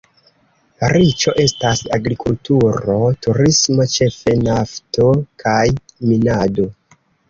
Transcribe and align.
Riĉo 0.93 1.33
estas 1.43 1.83
agrikulturo, 1.99 2.97
turismo, 3.29 3.89
ĉefe 3.99 4.37
nafto 4.49 5.11
kaj 5.49 5.65
minado. 5.81 6.73